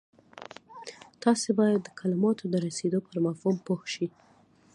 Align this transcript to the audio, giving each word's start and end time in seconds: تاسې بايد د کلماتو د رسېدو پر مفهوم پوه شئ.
تاسې 1.23 1.49
بايد 1.57 1.79
د 1.83 1.89
کلماتو 1.99 2.43
د 2.49 2.55
رسېدو 2.65 2.99
پر 3.07 3.15
مفهوم 3.25 3.55
پوه 3.65 3.81
شئ. 3.93 4.07